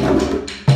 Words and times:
Thank 0.00 0.67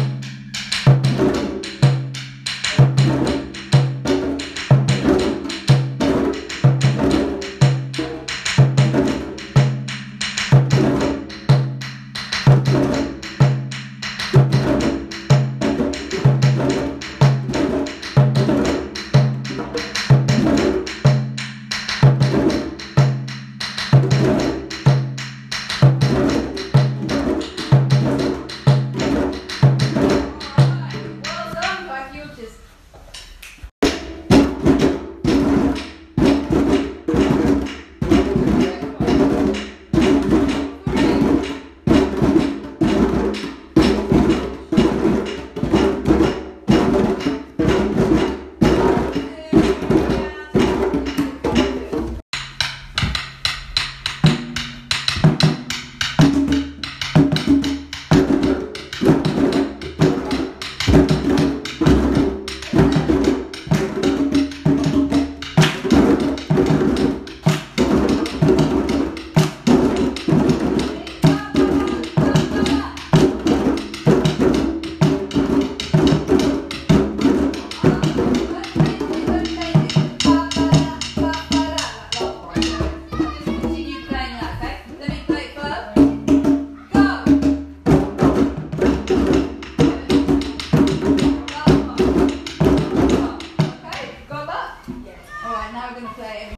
now 95.83 95.89
we're 95.89 96.01
going 96.01 96.07
to 96.07 96.15
play. 96.15 96.43